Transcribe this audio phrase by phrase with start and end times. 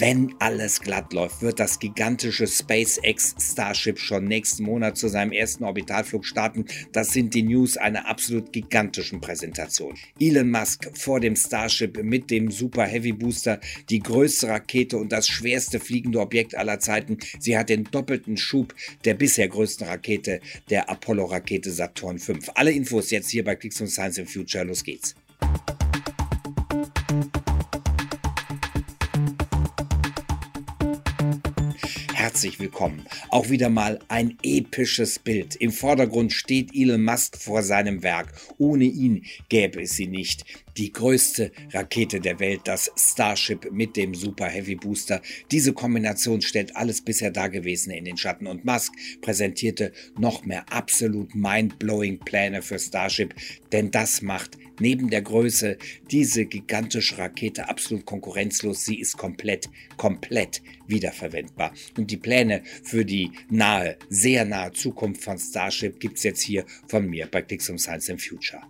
[0.00, 5.64] Wenn alles glatt läuft, wird das gigantische SpaceX Starship schon nächsten Monat zu seinem ersten
[5.64, 6.66] Orbitalflug starten.
[6.92, 9.96] Das sind die News einer absolut gigantischen Präsentation.
[10.20, 13.58] Elon Musk vor dem Starship mit dem Super Heavy Booster,
[13.90, 17.18] die größte Rakete und das schwerste fliegende Objekt aller Zeiten.
[17.40, 20.38] Sie hat den doppelten Schub der bisher größten Rakete,
[20.70, 22.34] der Apollo-Rakete Saturn V.
[22.54, 24.62] Alle Infos jetzt hier bei Clicks und Science in Future.
[24.62, 25.16] Los geht's.
[32.28, 33.06] Herzlich willkommen.
[33.30, 35.56] Auch wieder mal ein episches Bild.
[35.56, 38.34] Im Vordergrund steht Elon Musk vor seinem Werk.
[38.58, 40.44] Ohne ihn gäbe es sie nicht.
[40.78, 45.20] Die größte Rakete der Welt, das Starship mit dem Super Heavy Booster.
[45.50, 51.34] Diese Kombination stellt alles bisher Dagewesene in den Schatten und Musk präsentierte noch mehr absolut
[51.34, 53.34] mind-blowing Pläne für Starship,
[53.72, 55.78] denn das macht neben der Größe
[56.12, 58.84] diese gigantische Rakete absolut konkurrenzlos.
[58.84, 61.72] Sie ist komplett, komplett wiederverwendbar.
[61.96, 67.10] Und die Pläne für die nahe, sehr nahe Zukunft von Starship gibt's jetzt hier von
[67.10, 68.62] mir bei Clicks um Science and Future.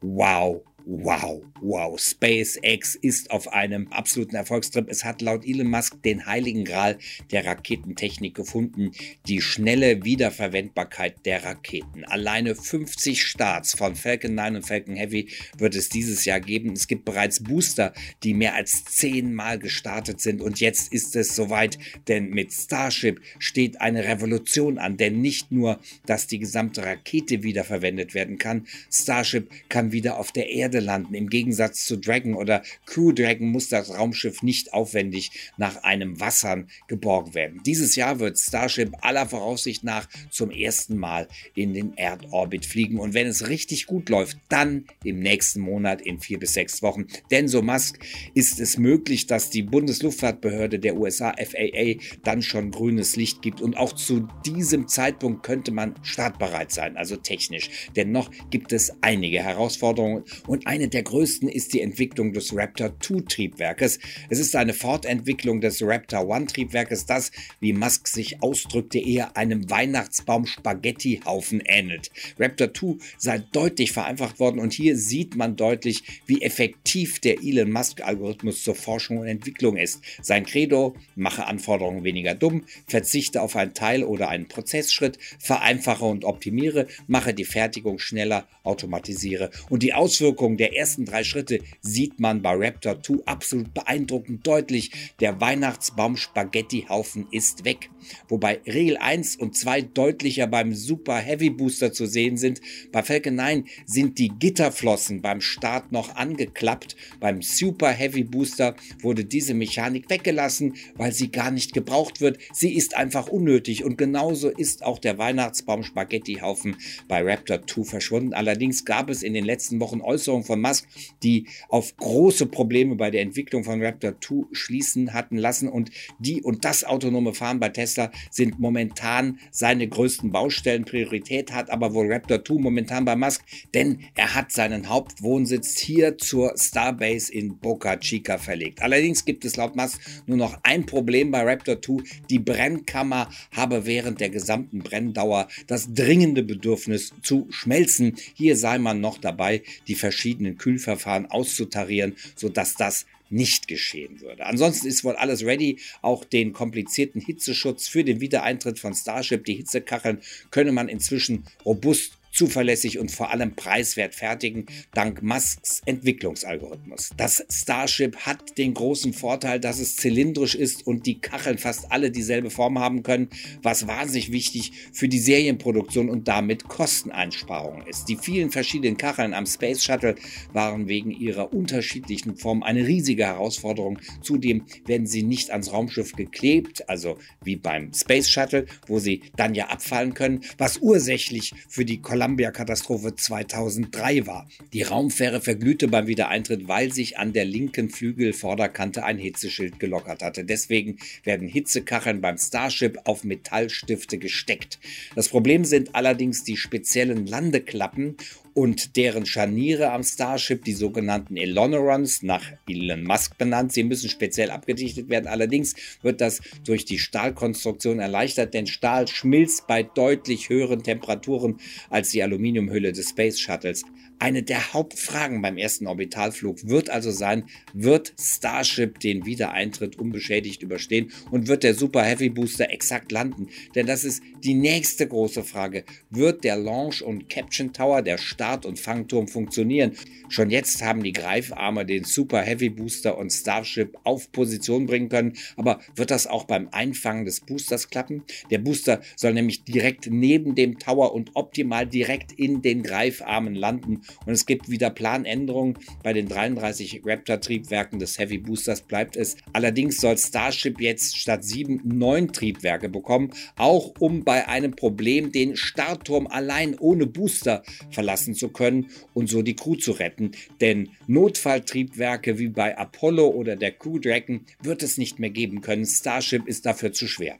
[0.00, 4.88] Wow, Wow, wow, SpaceX ist auf einem absoluten Erfolgstrip.
[4.88, 6.98] Es hat laut Elon Musk den heiligen Gral
[7.32, 8.92] der Raketentechnik gefunden,
[9.26, 12.04] die schnelle Wiederverwendbarkeit der Raketen.
[12.04, 15.28] Alleine 50 Starts von Falcon 9 und Falcon Heavy
[15.58, 16.74] wird es dieses Jahr geben.
[16.74, 21.78] Es gibt bereits Booster, die mehr als zehnmal gestartet sind und jetzt ist es soweit,
[22.06, 28.14] denn mit Starship steht eine Revolution an, denn nicht nur, dass die gesamte Rakete wiederverwendet
[28.14, 31.14] werden kann, Starship kann wieder auf der Erde Erde landen.
[31.14, 36.68] Im Gegensatz zu Dragon oder Crew Dragon muss das Raumschiff nicht aufwendig nach einem Wassern
[36.86, 37.60] geborgen werden.
[37.64, 42.98] Dieses Jahr wird Starship aller Voraussicht nach zum ersten Mal in den Erdorbit fliegen.
[42.98, 47.06] Und wenn es richtig gut läuft, dann im nächsten Monat in vier bis sechs Wochen.
[47.30, 47.98] Denn so Musk
[48.34, 53.62] ist es möglich, dass die Bundesluftfahrtbehörde der USA FAA dann schon grünes Licht gibt.
[53.62, 57.70] Und auch zu diesem Zeitpunkt könnte man startbereit sein, also technisch.
[57.96, 62.92] Denn noch gibt es einige Herausforderungen und eine der größten ist die Entwicklung des Raptor
[62.98, 64.00] 2 Triebwerkes.
[64.28, 69.70] Es ist eine Fortentwicklung des Raptor 1 Triebwerkes, das, wie Musk sich ausdrückte, eher einem
[69.70, 72.10] Weihnachtsbaum Spaghetti-Haufen ähnelt.
[72.38, 77.70] Raptor 2 sei deutlich vereinfacht worden und hier sieht man deutlich, wie effektiv der Elon
[77.70, 80.02] Musk Algorithmus zur Forschung und Entwicklung ist.
[80.20, 86.24] Sein Credo, mache Anforderungen weniger dumm, verzichte auf einen Teil oder einen Prozessschritt, vereinfache und
[86.24, 92.42] optimiere, mache die Fertigung schneller, automatisiere und die Auswirkungen Der ersten drei Schritte sieht man
[92.42, 94.90] bei Raptor 2 absolut beeindruckend deutlich.
[95.20, 97.90] Der Weihnachtsbaum-Spaghetti-Haufen ist weg.
[98.28, 102.60] Wobei Regel 1 und 2 deutlicher beim Super Heavy Booster zu sehen sind.
[102.92, 106.96] Bei Falcon 9 sind die Gitterflossen beim Start noch angeklappt.
[107.20, 112.38] Beim Super Heavy Booster wurde diese Mechanik weggelassen, weil sie gar nicht gebraucht wird.
[112.52, 116.76] Sie ist einfach unnötig und genauso ist auch der Weihnachtsbaum-Spaghetti-Haufen
[117.08, 118.34] bei Raptor 2 verschwunden.
[118.34, 120.86] Allerdings gab es in den letzten Wochen Äußerungen von Musk,
[121.22, 126.42] die auf große Probleme bei der Entwicklung von Raptor 2 schließen hatten lassen und die
[126.42, 130.84] und das autonome Fahren bei Tesla sind momentan seine größten Baustellen.
[130.84, 133.42] Priorität hat aber wohl Raptor 2 momentan bei Musk,
[133.74, 138.82] denn er hat seinen Hauptwohnsitz hier zur Starbase in Boca Chica verlegt.
[138.82, 142.02] Allerdings gibt es laut Musk nur noch ein Problem bei Raptor 2.
[142.30, 148.16] Die Brennkammer habe während der gesamten Brenndauer das dringende Bedürfnis zu schmelzen.
[148.34, 154.44] Hier sei man noch dabei, die verschiedenen verschiedenen Kühlverfahren auszutarieren, sodass das nicht geschehen würde.
[154.46, 155.78] Ansonsten ist wohl alles ready.
[156.02, 160.20] Auch den komplizierten Hitzeschutz für den Wiedereintritt von Starship, die Hitzekacheln,
[160.50, 167.10] könne man inzwischen robust zuverlässig und vor allem preiswert fertigen, dank Musks Entwicklungsalgorithmus.
[167.16, 172.10] Das Starship hat den großen Vorteil, dass es zylindrisch ist und die Kacheln fast alle
[172.10, 173.30] dieselbe Form haben können,
[173.62, 178.06] was wahnsinnig wichtig für die Serienproduktion und damit Kosteneinsparungen ist.
[178.08, 180.16] Die vielen verschiedenen Kacheln am Space Shuttle
[180.52, 183.98] waren wegen ihrer unterschiedlichen Form eine riesige Herausforderung.
[184.20, 189.54] Zudem werden sie nicht ans Raumschiff geklebt, also wie beim Space Shuttle, wo sie dann
[189.54, 194.48] ja abfallen können, was ursächlich für die Kollaboration Columbia-Katastrophe 2003 war.
[194.72, 200.44] Die Raumfähre verglühte beim Wiedereintritt, weil sich an der linken Flügelvorderkante ein Hitzeschild gelockert hatte.
[200.44, 204.80] Deswegen werden Hitzekacheln beim Starship auf Metallstifte gesteckt.
[205.14, 208.16] Das Problem sind allerdings die speziellen Landeklappen
[208.56, 213.74] und deren Scharniere am Starship, die sogenannten Elonerons, nach Elon Musk benannt.
[213.74, 215.26] Sie müssen speziell abgedichtet werden.
[215.26, 221.58] Allerdings wird das durch die Stahlkonstruktion erleichtert, denn Stahl schmilzt bei deutlich höheren Temperaturen
[221.90, 223.84] als die Aluminiumhülle des Space Shuttles.
[224.18, 227.44] Eine der Hauptfragen beim ersten Orbitalflug wird also sein,
[227.74, 233.48] wird Starship den Wiedereintritt unbeschädigt überstehen und wird der Super Heavy Booster exakt landen?
[233.74, 235.84] Denn das ist die nächste große Frage.
[236.08, 238.16] Wird der Launch und Caption Tower, der
[238.46, 239.96] Start- und Fangturm funktionieren?
[240.28, 245.32] Schon jetzt haben die Greifarme den Super Heavy Booster und Starship auf Position bringen können,
[245.56, 248.22] aber wird das auch beim Einfangen des Boosters klappen?
[248.52, 254.02] Der Booster soll nämlich direkt neben dem Tower und optimal direkt in den Greifarmen landen
[254.26, 255.78] und es gibt wieder Planänderungen.
[256.04, 259.36] Bei den 33 Raptor-Triebwerken des Heavy Boosters bleibt es.
[259.52, 265.56] Allerdings soll Starship jetzt statt sieben neun Triebwerke bekommen, auch um bei einem Problem den
[265.56, 270.32] Startturm allein ohne Booster verlassen zu können und so die Crew zu retten.
[270.60, 275.86] Denn Notfalltriebwerke wie bei Apollo oder der Crew Dragon wird es nicht mehr geben können.
[275.86, 277.38] Starship ist dafür zu schwer.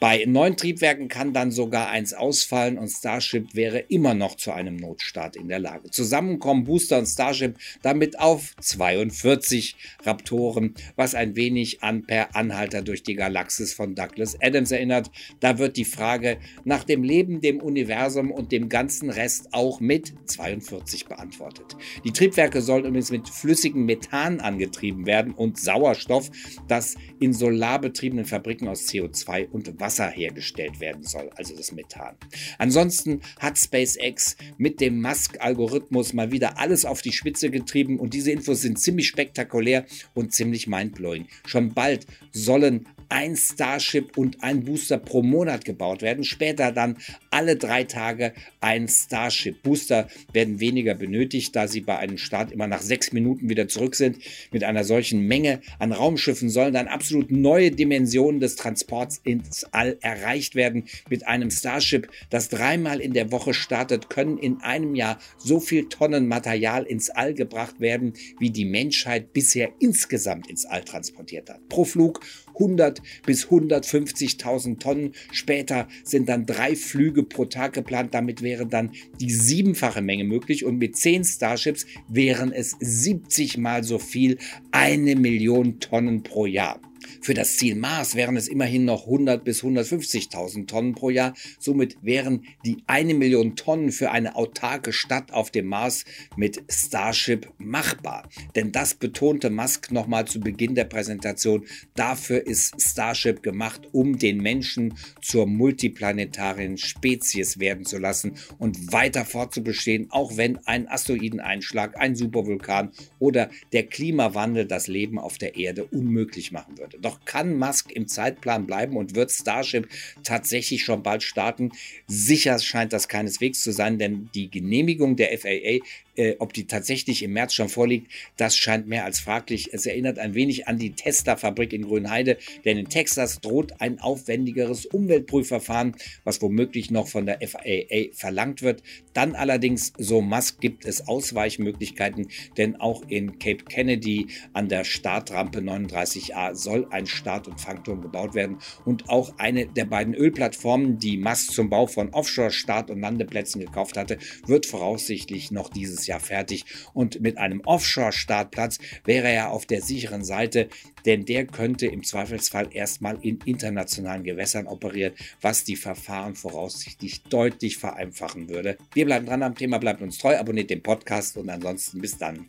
[0.00, 4.76] Bei neun Triebwerken kann dann sogar eins ausfallen und Starship wäre immer noch zu einem
[4.76, 5.90] Notstart in der Lage.
[5.90, 12.82] Zusammen kommen Booster und Starship damit auf 42 Raptoren, was ein wenig an Per Anhalter
[12.82, 15.10] durch die Galaxis von Douglas Adams erinnert.
[15.40, 20.14] Da wird die Frage nach dem Leben, dem Universum und dem ganzen Rest auch mit
[20.32, 21.76] 42 beantwortet.
[22.04, 26.30] Die Triebwerke sollen übrigens mit flüssigem Methan angetrieben werden und Sauerstoff,
[26.68, 32.16] das in solarbetriebenen Fabriken aus CO2 und Wasser hergestellt werden soll, also das Methan.
[32.58, 38.30] Ansonsten hat SpaceX mit dem Musk-Algorithmus mal wieder alles auf die Spitze getrieben und diese
[38.30, 41.26] Infos sind ziemlich spektakulär und ziemlich mindblowing.
[41.46, 46.24] Schon bald sollen ein Starship und ein Booster pro Monat gebaut werden.
[46.24, 46.96] Später dann
[47.30, 48.32] alle drei Tage
[48.62, 49.62] ein Starship.
[49.62, 53.94] Booster werden weniger benötigt, da sie bei einem Start immer nach sechs Minuten wieder zurück
[53.94, 54.18] sind.
[54.50, 59.98] Mit einer solchen Menge an Raumschiffen sollen dann absolut neue Dimensionen des Transports ins All
[60.00, 60.84] erreicht werden.
[61.08, 65.88] Mit einem Starship, das dreimal in der Woche startet, können in einem Jahr so viel
[65.88, 71.68] Tonnen Material ins All gebracht werden, wie die Menschheit bisher insgesamt ins All transportiert hat.
[71.68, 72.20] Pro Flug
[72.54, 75.12] 100 bis 150.000 Tonnen.
[75.32, 78.14] Später sind dann drei Flüge pro Tag geplant.
[78.14, 80.64] Damit wäre dann die siebenfache Menge möglich.
[80.64, 84.38] Und mit zehn Starships wären es 70 mal so viel,
[84.70, 86.80] eine Million Tonnen pro Jahr.
[87.22, 91.34] Für das Ziel Mars wären es immerhin noch 100 bis 150.000 Tonnen pro Jahr.
[91.60, 96.04] Somit wären die eine Million Tonnen für eine autarke Stadt auf dem Mars
[96.36, 98.28] mit Starship machbar.
[98.56, 101.64] Denn das betonte Musk nochmal zu Beginn der Präsentation.
[101.94, 109.24] Dafür ist Starship gemacht, um den Menschen zur multiplanetaren Spezies werden zu lassen und weiter
[109.24, 112.90] fortzubestehen, auch wenn ein Asteroideneinschlag, ein Supervulkan
[113.20, 116.98] oder der Klimawandel das Leben auf der Erde unmöglich machen würde.
[117.00, 119.88] Doch kann Musk im Zeitplan bleiben und wird Starship
[120.22, 121.72] tatsächlich schon bald starten?
[122.06, 125.78] Sicher scheint das keineswegs zu sein, denn die Genehmigung der FAA
[126.16, 129.70] äh, ob die tatsächlich im März schon vorliegt, das scheint mehr als fraglich.
[129.72, 134.86] Es erinnert ein wenig an die Tesla-Fabrik in Grünheide, denn in Texas droht ein aufwendigeres
[134.86, 138.82] Umweltprüfverfahren, was womöglich noch von der FAA verlangt wird.
[139.14, 145.60] Dann allerdings, so Musk, gibt es Ausweichmöglichkeiten, denn auch in Cape Kennedy an der Startrampe
[145.60, 151.16] 39a soll ein Start- und Fangturm gebaut werden und auch eine der beiden Ölplattformen, die
[151.16, 156.20] Musk zum Bau von Offshore-Start- und Landeplätzen gekauft hatte, wird voraussichtlich noch dieses nächstes Jahr
[156.20, 156.64] fertig
[156.94, 160.68] und mit einem Offshore-Startplatz wäre er auf der sicheren Seite,
[161.06, 167.78] denn der könnte im Zweifelsfall erstmal in internationalen Gewässern operieren, was die Verfahren voraussichtlich deutlich
[167.78, 168.76] vereinfachen würde.
[168.94, 172.46] Wir bleiben dran am Thema, bleibt uns treu, abonniert den Podcast und ansonsten bis dann.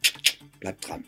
[0.60, 1.04] Bleibt dran.